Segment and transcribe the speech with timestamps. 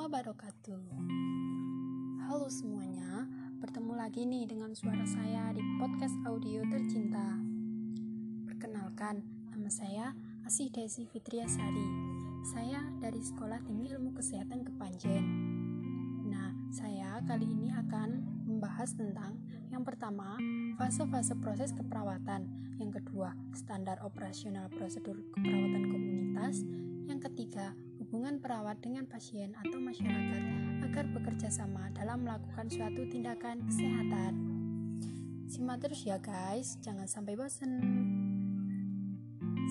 [0.00, 0.80] wabarakatuh.
[2.24, 3.28] Halo semuanya,
[3.60, 7.36] bertemu lagi nih dengan suara saya di podcast audio tercinta.
[8.48, 9.20] Perkenalkan,
[9.52, 10.16] nama saya
[10.48, 11.84] Asih Desi Fitriasari.
[12.48, 15.24] Saya dari Sekolah Tinggi Ilmu Kesehatan Kepanjen.
[16.32, 19.36] Nah, saya kali ini akan membahas tentang
[19.68, 20.40] yang pertama,
[20.80, 22.48] fase-fase proses keperawatan,
[22.80, 26.64] yang kedua, standar operasional prosedur keperawatan komunitas,
[27.04, 27.76] yang ketiga,
[28.10, 30.42] hubungan perawat dengan pasien atau masyarakat
[30.82, 34.34] agar bekerja sama dalam melakukan suatu tindakan kesehatan.
[35.46, 37.70] Simak terus ya guys, jangan sampai bosan.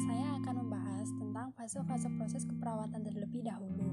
[0.08, 3.92] Saya akan membahas tentang fase-fase proses keperawatan terlebih dahulu.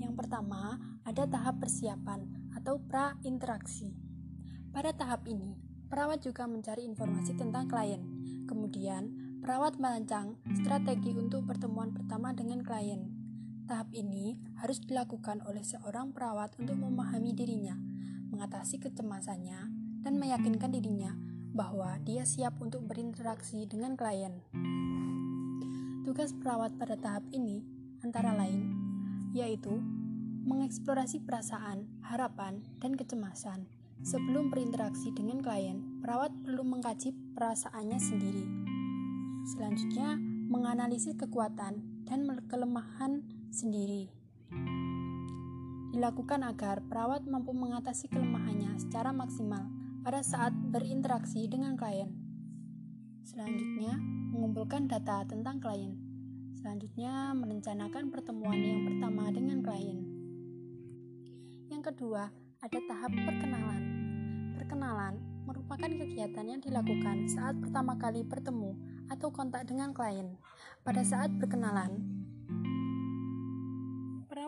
[0.00, 3.92] Yang pertama, ada tahap persiapan atau pra-interaksi.
[4.72, 5.60] Pada tahap ini,
[5.92, 8.00] perawat juga mencari informasi tentang klien.
[8.48, 13.19] Kemudian, perawat merancang strategi untuk pertemuan pertama dengan klien.
[13.70, 17.78] Tahap ini harus dilakukan oleh seorang perawat untuk memahami dirinya,
[18.34, 19.70] mengatasi kecemasannya,
[20.02, 21.14] dan meyakinkan dirinya
[21.54, 24.42] bahwa dia siap untuk berinteraksi dengan klien.
[26.02, 27.62] Tugas perawat pada tahap ini
[28.02, 28.74] antara lain
[29.38, 29.78] yaitu
[30.50, 33.70] mengeksplorasi perasaan, harapan, dan kecemasan.
[34.02, 38.46] Sebelum berinteraksi dengan klien, perawat perlu mengkaji perasaannya sendiri.
[39.54, 40.18] Selanjutnya,
[40.50, 44.10] menganalisis kekuatan dan kelemahan sendiri.
[45.90, 49.66] Dilakukan agar perawat mampu mengatasi kelemahannya secara maksimal
[50.06, 52.14] pada saat berinteraksi dengan klien.
[53.26, 54.00] Selanjutnya,
[54.32, 55.98] mengumpulkan data tentang klien.
[56.56, 59.98] Selanjutnya, merencanakan pertemuan yang pertama dengan klien.
[61.68, 63.82] Yang kedua, ada tahap perkenalan.
[64.56, 65.14] Perkenalan
[65.48, 68.76] merupakan kegiatan yang dilakukan saat pertama kali bertemu
[69.10, 70.38] atau kontak dengan klien.
[70.86, 72.19] Pada saat berkenalan,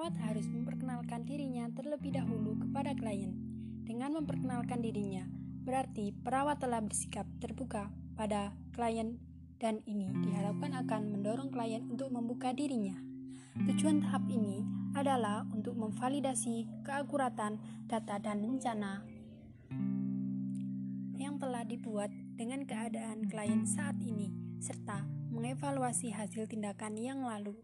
[0.03, 3.39] perawat harus memperkenalkan dirinya terlebih dahulu kepada klien.
[3.87, 5.23] Dengan memperkenalkan dirinya,
[5.63, 7.87] berarti perawat telah bersikap terbuka
[8.19, 9.23] pada klien
[9.63, 12.99] dan ini diharapkan akan mendorong klien untuk membuka dirinya.
[13.63, 14.67] Tujuan tahap ini
[14.99, 19.07] adalah untuk memvalidasi keakuratan data dan rencana
[21.15, 27.55] yang telah dibuat dengan keadaan klien saat ini, serta mengevaluasi hasil tindakan yang lalu.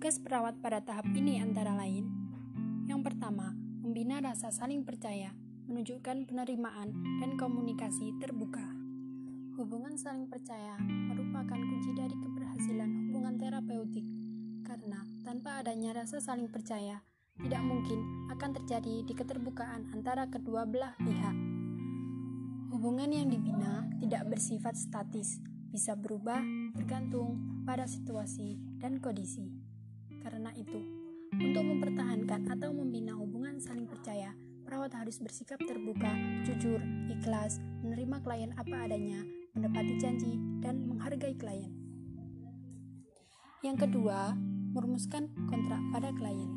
[0.00, 2.08] Tugas perawat pada tahap ini antara lain:
[2.88, 3.52] yang pertama,
[3.84, 5.28] membina rasa saling percaya,
[5.68, 8.64] menunjukkan penerimaan dan komunikasi terbuka.
[9.60, 14.08] Hubungan saling percaya merupakan kunci dari keberhasilan hubungan terapeutik,
[14.64, 17.04] karena tanpa adanya rasa saling percaya,
[17.36, 18.00] tidak mungkin
[18.32, 21.36] akan terjadi di keterbukaan antara kedua belah pihak.
[22.72, 26.40] Hubungan yang dibina tidak bersifat statis, bisa berubah
[26.72, 27.36] bergantung
[27.68, 29.59] pada situasi dan kondisi.
[30.60, 30.76] Itu,
[31.40, 34.36] untuk mempertahankan atau membina hubungan saling percaya,
[34.68, 36.12] perawat harus bersikap terbuka,
[36.44, 39.24] jujur, ikhlas, menerima klien apa adanya,
[39.56, 41.72] menepati janji, dan menghargai klien.
[43.64, 44.36] Yang kedua,
[44.76, 46.52] merumuskan kontrak pada klien.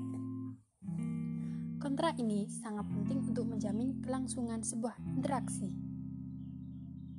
[1.80, 5.72] Kontrak ini sangat penting untuk menjamin kelangsungan sebuah interaksi.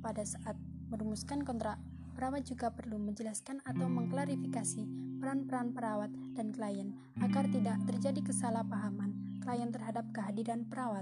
[0.05, 0.53] Pada saat
[0.93, 1.81] merumuskan kontrak,
[2.13, 9.73] perawat juga perlu menjelaskan atau mengklarifikasi peran-peran perawat dan klien agar tidak terjadi kesalahpahaman klien
[9.73, 11.01] terhadap kehadiran perawat.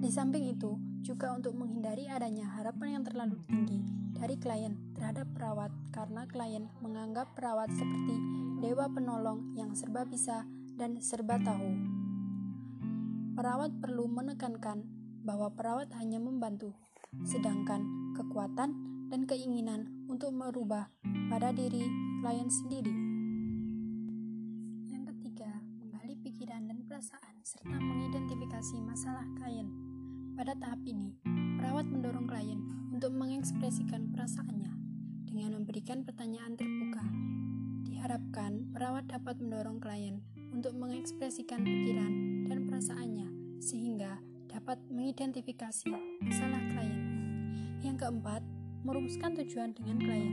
[0.00, 3.84] Di samping itu, juga untuk menghindari adanya harapan yang terlalu tinggi
[4.16, 8.16] dari klien terhadap perawat karena klien menganggap perawat seperti
[8.64, 10.48] dewa penolong yang serba bisa
[10.80, 11.68] dan serba tahu.
[13.36, 14.88] Perawat perlu menekankan
[15.20, 16.72] bahwa perawat hanya membantu,
[17.28, 17.84] sedangkan
[18.16, 18.72] kekuatan
[19.12, 20.88] dan keinginan untuk merubah
[21.28, 21.84] pada diri
[22.24, 22.96] klien sendiri.
[24.88, 29.68] Yang ketiga, menggali pikiran dan perasaan serta mengidentifikasi masalah klien.
[30.32, 31.12] Pada tahap ini,
[31.60, 32.58] perawat mendorong klien
[32.88, 34.72] untuk mengekspresikan perasaannya
[35.28, 37.04] dengan memberikan pertanyaan terbuka.
[37.84, 40.24] Diharapkan perawat dapat mendorong klien
[40.56, 44.18] untuk mengekspresikan pikiran dan perasaannya sehingga
[44.48, 45.92] dapat mengidentifikasi
[46.24, 47.02] masalah klien.
[47.84, 48.42] Yang keempat,
[48.88, 50.32] merumuskan tujuan dengan klien.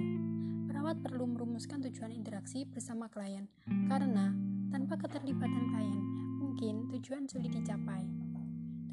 [0.71, 3.51] Perawat perlu merumuskan tujuan interaksi bersama klien,
[3.91, 4.31] karena
[4.71, 6.03] tanpa keterlibatan klien,
[6.39, 8.07] mungkin tujuan sulit dicapai.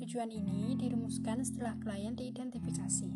[0.02, 3.14] Tujuan ini dirumuskan setelah klien diidentifikasi.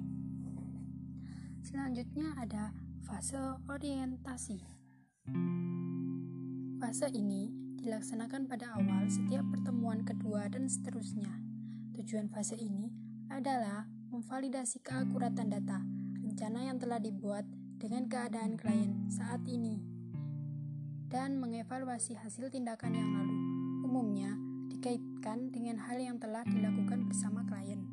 [1.67, 2.71] Selanjutnya ada
[3.03, 4.63] fase orientasi.
[6.79, 7.51] Fase ini
[7.83, 11.43] dilaksanakan pada awal setiap pertemuan kedua dan seterusnya.
[11.99, 12.95] Tujuan fase ini
[13.35, 15.83] adalah memvalidasi keakuratan data,
[16.37, 17.49] rencana yang telah dibuat
[17.81, 19.81] dengan keadaan klien saat ini.
[21.09, 23.37] dan mengevaluasi hasil tindakan yang lalu.
[23.89, 24.37] Umumnya
[24.69, 27.89] dikaitkan dengan hal yang telah dilakukan bersama klien.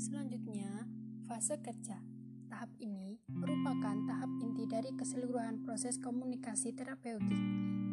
[0.00, 0.88] Selanjutnya,
[1.28, 2.00] fase kerja.
[2.48, 7.42] Tahap ini merupakan tahap inti dari keseluruhan proses komunikasi terapeutik.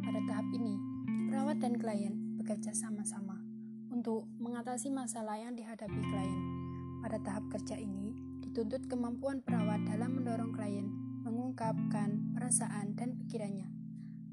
[0.08, 0.80] Pada tahap ini,
[1.28, 3.44] perawat dan klien bekerja sama-sama
[3.92, 6.42] untuk mengatasi masalah yang dihadapi klien.
[7.04, 8.23] Pada tahap kerja ini,
[8.54, 10.86] dituntut kemampuan perawat dalam mendorong klien
[11.26, 13.66] mengungkapkan perasaan dan pikirannya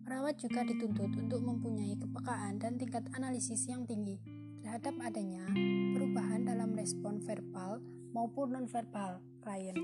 [0.05, 4.21] Perawat juga dituntut untuk mempunyai kepekaan dan tingkat analisis yang tinggi
[4.61, 5.49] terhadap adanya
[5.97, 7.81] perubahan dalam respon verbal
[8.13, 9.79] maupun nonverbal klien.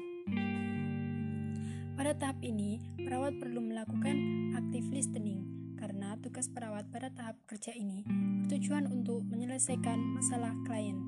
[1.97, 4.19] Pada tahap ini, perawat perlu melakukan
[4.53, 5.49] active listening
[5.81, 8.05] karena tugas perawat pada tahap kerja ini
[8.45, 11.01] bertujuan untuk menyelesaikan masalah klien.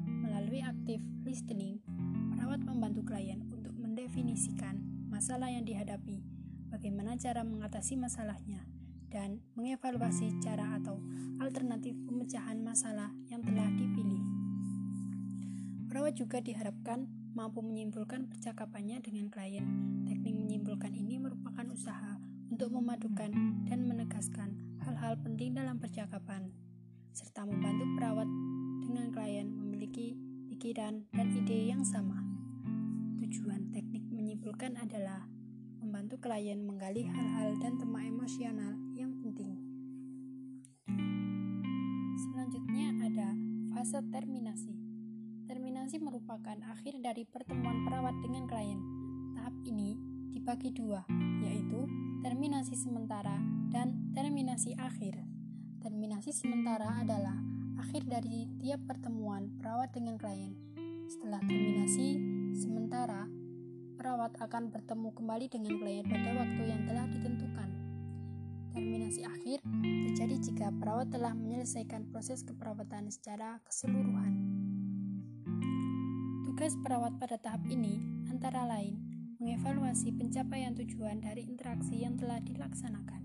[0.00, 1.84] Melalui active listening,
[2.46, 4.78] perawat membantu klien untuk mendefinisikan
[5.10, 6.22] masalah yang dihadapi
[6.70, 8.62] bagaimana cara mengatasi masalahnya,
[9.10, 11.02] dan mengevaluasi cara atau
[11.42, 14.22] alternatif pemecahan masalah yang telah dipilih.
[15.90, 19.66] Perawat juga diharapkan mampu menyimpulkan percakapannya dengan klien.
[20.06, 22.14] Teknik menyimpulkan ini merupakan usaha
[22.46, 23.34] untuk memadukan
[23.66, 24.54] dan menegaskan
[24.86, 26.54] hal-hal penting dalam percakapan,
[27.10, 28.30] serta membantu perawat
[28.86, 30.14] dengan klien memiliki
[30.46, 32.25] pikiran dan ide yang sama.
[33.36, 35.28] Tujuan teknik menyimpulkan adalah
[35.84, 39.60] membantu klien menggali hal-hal dan tema emosional yang penting.
[42.16, 43.36] Selanjutnya ada
[43.76, 44.72] fase terminasi.
[45.52, 48.80] Terminasi merupakan akhir dari pertemuan perawat dengan klien.
[49.36, 50.00] Tahap ini
[50.32, 51.04] dibagi dua,
[51.44, 51.84] yaitu
[52.24, 53.36] terminasi sementara
[53.68, 55.12] dan terminasi akhir.
[55.84, 57.36] Terminasi sementara adalah
[57.84, 60.56] akhir dari tiap pertemuan perawat dengan klien.
[61.04, 63.28] Setelah terminasi sementara,
[64.00, 67.68] perawat akan bertemu kembali dengan klien pada waktu yang telah ditentukan.
[68.72, 74.32] Terminasi akhir terjadi jika perawat telah menyelesaikan proses keperawatan secara keseluruhan.
[76.48, 78.00] Tugas perawat pada tahap ini
[78.32, 78.96] antara lain
[79.36, 83.22] mengevaluasi pencapaian tujuan dari interaksi yang telah dilaksanakan.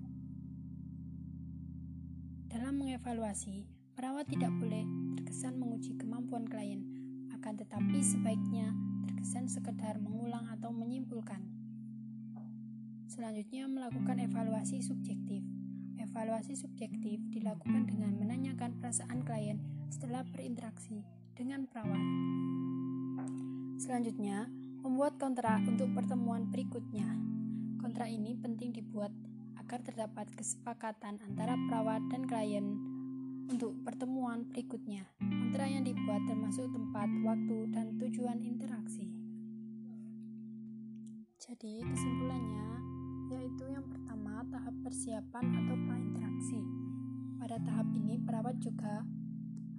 [2.51, 3.63] Dalam mengevaluasi,
[3.95, 4.83] perawat tidak boleh
[5.15, 6.83] terkesan menguji kemampuan klien,
[7.31, 8.90] akan tetapi sebaiknya
[9.21, 11.45] terkesan sekedar mengulang atau menyimpulkan.
[13.05, 15.45] Selanjutnya melakukan evaluasi subjektif.
[16.01, 19.61] Evaluasi subjektif dilakukan dengan menanyakan perasaan klien
[19.93, 21.05] setelah berinteraksi
[21.37, 22.01] dengan perawat.
[23.77, 24.49] Selanjutnya,
[24.81, 27.05] membuat kontrak untuk pertemuan berikutnya.
[27.77, 29.13] Kontrak ini penting dibuat
[29.61, 32.90] agar terdapat kesepakatan antara perawat dan klien
[33.49, 35.07] untuk pertemuan berikutnya.
[35.17, 39.09] Kontrak yang dibuat termasuk tempat, waktu, dan tujuan interaksi.
[41.41, 42.69] Jadi, kesimpulannya
[43.31, 46.59] yaitu yang pertama tahap persiapan atau prainteraksi.
[47.39, 49.07] Pada tahap ini, perawat juga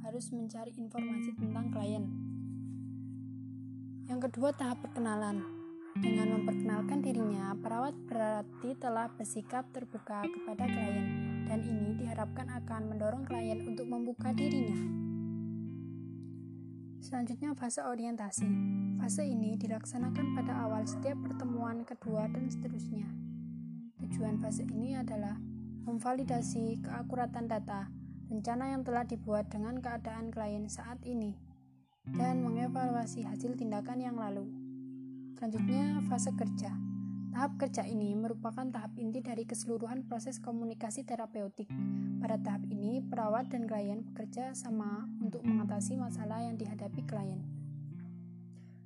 [0.02, 2.04] harus mencari informasi tentang klien.
[4.08, 5.44] Yang kedua, tahap perkenalan.
[5.92, 13.28] Dengan memperkenalkan dirinya, perawat berarti telah bersikap terbuka kepada klien, dan ini diharapkan akan mendorong
[13.28, 14.72] klien untuk membuka dirinya.
[17.04, 18.48] Selanjutnya, fase orientasi.
[18.96, 23.04] Fase ini dilaksanakan pada awal setiap pertemuan kedua dan seterusnya.
[24.00, 25.36] Tujuan fase ini adalah
[25.84, 27.92] memvalidasi keakuratan data,
[28.32, 31.36] rencana yang telah dibuat dengan keadaan klien saat ini,
[32.16, 34.48] dan mengevaluasi hasil tindakan yang lalu.
[35.36, 36.91] Selanjutnya, fase kerja.
[37.32, 41.64] Tahap kerja ini merupakan tahap inti dari keseluruhan proses komunikasi terapeutik.
[42.20, 47.40] Pada tahap ini, perawat dan klien bekerja sama untuk mengatasi masalah yang dihadapi klien.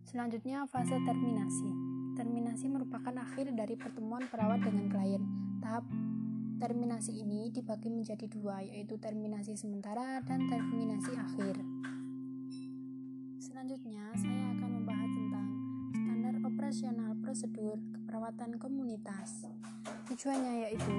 [0.06, 1.70] Selanjutnya, fase terminasi.
[2.14, 5.26] Terminasi merupakan akhir dari pertemuan perawat dengan klien.
[5.58, 5.82] Tahap
[6.62, 11.60] terminasi ini dibagi menjadi dua, yaitu terminasi sementara dan terminasi akhir.
[13.42, 14.55] Selanjutnya, saya akan
[16.66, 19.46] operasional prosedur keperawatan komunitas.
[20.11, 20.99] Tujuannya yaitu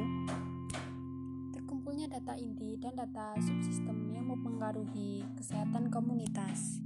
[1.52, 6.80] terkumpulnya data inti dan data subsistem yang mempengaruhi kesehatan komunitas.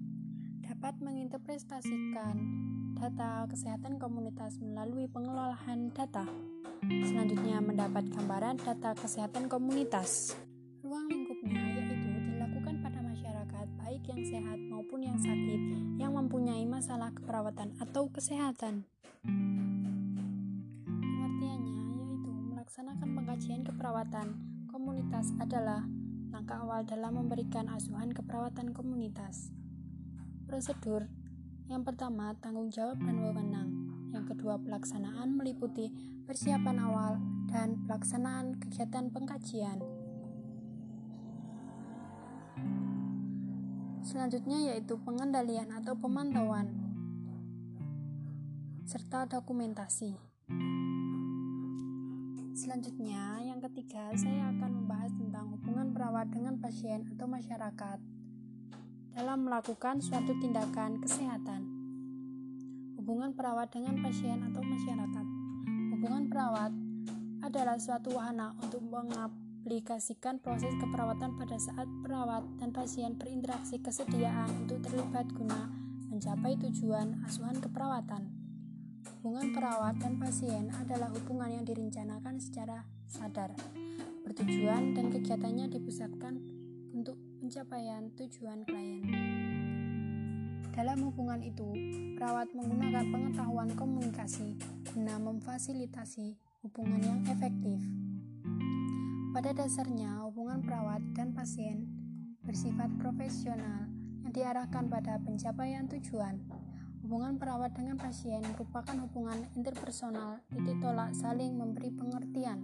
[0.65, 2.33] Dapat menginterpretasikan
[2.97, 6.25] data kesehatan komunitas melalui pengelolaan data.
[6.81, 10.33] Selanjutnya mendapat gambaran data kesehatan komunitas.
[10.81, 15.90] Ruang lingkupnya yaitu dilakukan pada masyarakat baik yang sehat maupun yang sakit
[16.21, 18.85] mempunyai masalah keperawatan atau kesehatan.
[20.93, 24.37] Pengertiannya yaitu melaksanakan pengkajian keperawatan
[24.69, 25.81] komunitas adalah
[26.29, 29.49] langkah awal dalam memberikan asuhan keperawatan komunitas.
[30.45, 31.09] Prosedur
[31.71, 33.69] yang pertama, tanggung jawab dan wewenang.
[34.11, 35.87] Yang kedua, pelaksanaan meliputi
[36.27, 37.15] persiapan awal
[37.47, 40.00] dan pelaksanaan kegiatan pengkajian.
[44.11, 46.67] Selanjutnya yaitu pengendalian atau pemantauan
[48.83, 50.19] serta dokumentasi.
[52.51, 57.99] Selanjutnya, yang ketiga, saya akan membahas tentang hubungan perawat dengan pasien atau masyarakat
[59.15, 61.63] dalam melakukan suatu tindakan kesehatan.
[62.99, 65.27] Hubungan perawat dengan pasien atau masyarakat.
[65.95, 66.75] Hubungan perawat
[67.47, 68.83] adalah suatu wahana untuk
[69.61, 75.69] mengaplikasikan proses keperawatan pada saat perawat dan pasien berinteraksi kesediaan untuk terlibat guna
[76.09, 78.25] mencapai tujuan asuhan keperawatan.
[79.21, 83.53] Hubungan perawat dan pasien adalah hubungan yang direncanakan secara sadar,
[84.25, 86.41] bertujuan dan kegiatannya dipusatkan
[86.97, 89.05] untuk pencapaian tujuan klien.
[90.73, 91.69] Dalam hubungan itu,
[92.17, 94.57] perawat menggunakan pengetahuan komunikasi
[94.89, 96.33] guna memfasilitasi
[96.65, 97.77] hubungan yang efektif.
[99.31, 101.87] Pada dasarnya, hubungan perawat dan pasien
[102.43, 103.87] bersifat profesional
[104.27, 106.35] yang diarahkan pada pencapaian tujuan
[107.01, 112.61] Hubungan perawat dengan pasien merupakan hubungan interpersonal titik tolak saling memberi pengertian.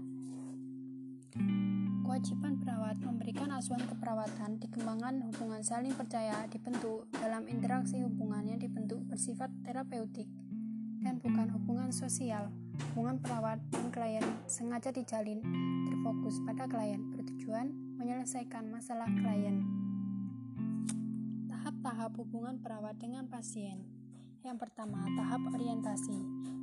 [2.06, 9.02] Kewajiban perawat memberikan asuhan keperawatan dikembangkan hubungan saling percaya dibentuk dalam interaksi hubungan yang dibentuk
[9.10, 10.30] bersifat terapeutik
[11.02, 12.54] dan bukan hubungan sosial.
[12.78, 15.42] Hubungan perawat dan klien sengaja dijalin
[15.90, 19.66] terfokus pada klien bertujuan menyelesaikan masalah klien.
[21.50, 23.98] Tahap-tahap hubungan perawat dengan pasien
[24.48, 26.16] yang pertama, tahap orientasi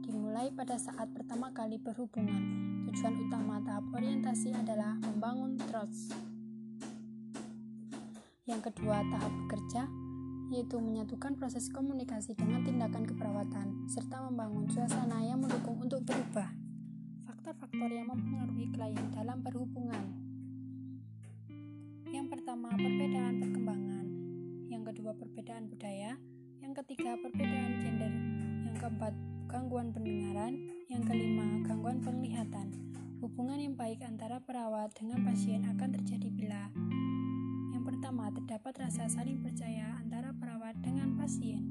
[0.08, 2.40] dimulai pada saat pertama kali berhubungan.
[2.88, 6.16] Tujuan utama tahap orientasi adalah membangun trust.
[8.48, 9.84] Yang kedua, tahap bekerja
[10.52, 16.52] yaitu menyatukan proses komunikasi dengan tindakan keperawatan serta membangun suasana yang mendukung untuk berubah.
[17.24, 20.04] Faktor-faktor yang mempengaruhi klien dalam berhubungan.
[22.12, 24.06] Yang pertama, perbedaan perkembangan.
[24.70, 26.14] Yang kedua, perbedaan budaya
[26.64, 28.12] yang ketiga perbedaan gender,
[28.64, 29.14] yang keempat
[29.46, 30.58] gangguan pendengaran,
[30.88, 32.72] yang kelima gangguan penglihatan.
[33.22, 36.72] Hubungan yang baik antara perawat dengan pasien akan terjadi bila
[38.04, 41.64] pertama terdapat rasa saling percaya antara perawat dengan pasien.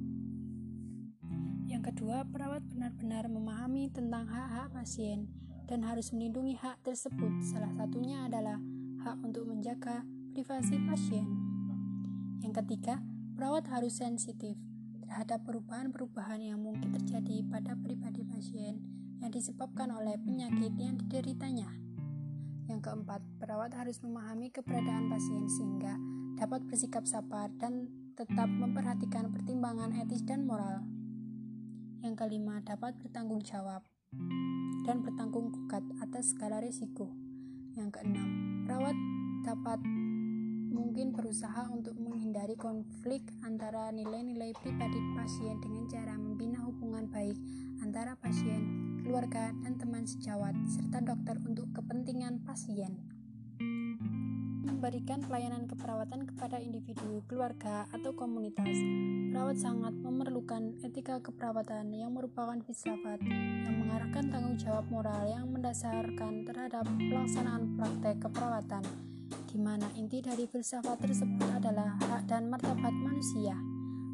[1.70, 5.30] Yang kedua, perawat benar-benar memahami tentang hak-hak pasien
[5.70, 7.38] dan harus melindungi hak tersebut.
[7.46, 8.58] Salah satunya adalah
[9.06, 10.02] hak untuk menjaga
[10.34, 11.30] privasi pasien.
[12.42, 12.98] Yang ketiga,
[13.38, 14.58] perawat harus sensitif
[15.06, 18.82] terhadap perubahan-perubahan yang mungkin terjadi pada pribadi pasien
[19.22, 21.70] yang disebabkan oleh penyakit yang dideritanya.
[22.66, 25.94] Yang keempat, perawat harus memahami keberadaan pasien sehingga
[26.38, 30.86] dapat bersikap sabar dan tetap memperhatikan pertimbangan etis dan moral.
[32.04, 33.82] Yang kelima, dapat bertanggung jawab
[34.84, 37.10] dan bertanggung jawab atas segala risiko.
[37.74, 38.30] Yang keenam,
[38.68, 38.98] perawat
[39.48, 39.80] dapat
[40.74, 47.38] mungkin berusaha untuk menghindari konflik antara nilai-nilai pribadi pasien dengan cara membina hubungan baik
[47.82, 48.62] antara pasien,
[49.02, 53.13] keluarga, dan teman sejawat, serta dokter untuk kepentingan pasien.
[54.84, 58.76] Memberikan pelayanan keperawatan kepada individu, keluarga, atau komunitas,
[59.32, 63.24] perawat sangat memerlukan etika keperawatan yang merupakan filsafat
[63.64, 68.84] yang mengarahkan tanggung jawab moral yang mendasarkan terhadap pelaksanaan praktek keperawatan
[69.48, 73.56] di mana inti dari filsafat tersebut adalah hak dan martabat manusia.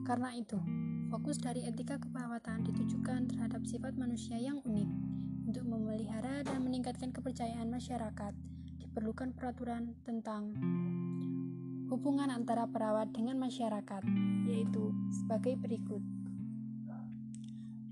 [0.05, 0.61] Karena itu,
[1.09, 4.89] fokus dari etika keperawatan ditujukan terhadap sifat manusia yang unik.
[5.49, 8.37] Untuk memelihara dan meningkatkan kepercayaan masyarakat,
[8.89, 10.57] diperlukan peraturan tentang
[11.93, 14.01] hubungan antara perawat dengan masyarakat,
[14.49, 16.01] yaitu sebagai berikut.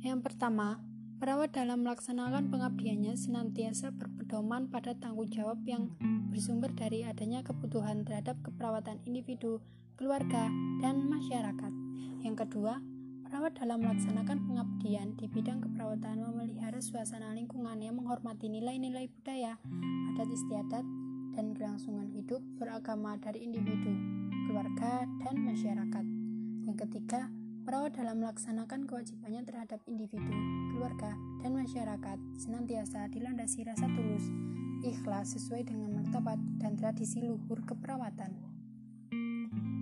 [0.01, 0.81] Yang pertama,
[1.17, 5.89] Perawat dalam melaksanakan pengabdiannya senantiasa berpedoman pada tanggung jawab yang
[6.29, 9.57] bersumber dari adanya kebutuhan terhadap keperawatan individu,
[9.97, 10.45] keluarga,
[10.77, 11.73] dan masyarakat.
[12.21, 12.77] Yang kedua,
[13.27, 19.59] perawat dalam melaksanakan pengabdian di bidang keperawatan memelihara suasana lingkungan yang menghormati nilai-nilai budaya,
[20.15, 20.87] adat istiadat,
[21.35, 23.91] dan kelangsungan hidup beragama dari individu,
[24.47, 26.05] keluarga, dan masyarakat.
[26.71, 27.27] Yang ketiga,
[27.67, 30.31] Perawat dalam melaksanakan kewajibannya terhadap individu,
[30.71, 34.23] keluarga, dan masyarakat senantiasa dilandasi rasa tulus,
[34.87, 38.39] ikhlas sesuai dengan martabat dan tradisi luhur keperawatan.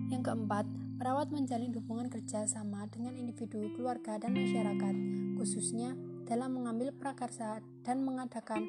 [0.10, 4.96] Yang keempat, perawat menjalin hubungan kerja sama dengan individu, keluarga, dan masyarakat,
[5.36, 5.92] khususnya
[6.26, 8.66] dalam mengambil prakarsa dan mengadakan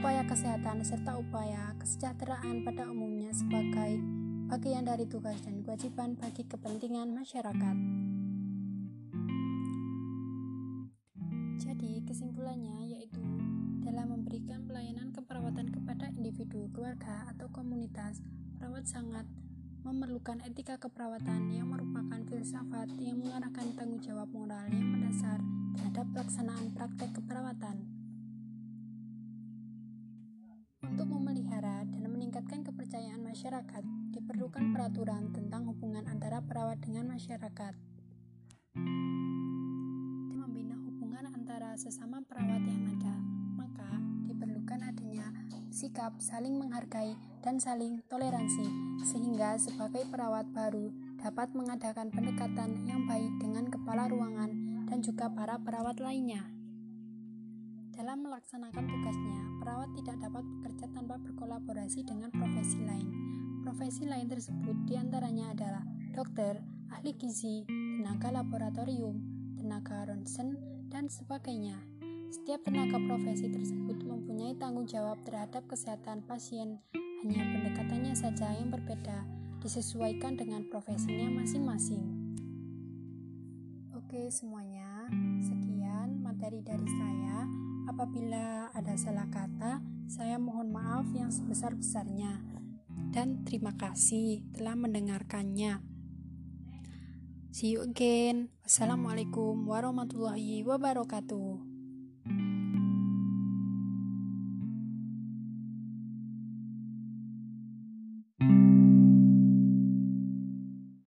[0.00, 4.02] upaya kesehatan serta upaya kesejahteraan pada umumnya sebagai
[4.50, 7.76] bagian dari tugas dan kewajiban bagi kepentingan masyarakat.
[11.62, 13.22] Jadi, kesimpulannya yaitu
[13.84, 18.18] dalam memberikan pelayanan keperawatan kepada individu, keluarga, atau komunitas,
[18.58, 19.28] perawat sangat
[19.86, 25.38] memerlukan etika keperawatan yang merupakan filsafat yang mengarahkan tanggung jawab moral yang mendasar
[25.78, 27.86] terhadap pelaksanaan praktek keperawatan.
[30.82, 37.78] Untuk memelihara dan meningkatkan kepercayaan masyarakat, diperlukan peraturan tentang hubungan antara perawat dengan masyarakat.
[40.34, 43.15] Membina hubungan antara sesama perawat yang ada,
[45.76, 47.12] sikap saling menghargai
[47.44, 48.64] dan saling toleransi,
[49.04, 50.88] sehingga sebagai perawat baru
[51.20, 54.56] dapat mengadakan pendekatan yang baik dengan kepala ruangan
[54.88, 56.48] dan juga para perawat lainnya.
[57.92, 63.08] Dalam melaksanakan tugasnya, perawat tidak dapat bekerja tanpa berkolaborasi dengan profesi lain.
[63.60, 65.84] Profesi lain tersebut di antaranya adalah
[66.16, 66.56] dokter,
[66.88, 69.20] ahli gizi, tenaga laboratorium,
[69.60, 70.56] tenaga ronsen,
[70.88, 71.95] dan sebagainya.
[72.26, 76.82] Setiap tenaga profesi tersebut mempunyai tanggung jawab terhadap kesehatan pasien
[77.22, 79.22] hanya pendekatannya saja yang berbeda,
[79.62, 82.02] disesuaikan dengan profesinya masing-masing.
[83.94, 85.10] Oke, semuanya,
[85.42, 87.46] sekian materi dari saya.
[87.90, 92.42] Apabila ada salah kata, saya mohon maaf yang sebesar-besarnya,
[93.10, 95.82] dan terima kasih telah mendengarkannya.
[97.50, 98.54] See you again.
[98.62, 101.65] Wassalamualaikum warahmatullahi wabarakatuh.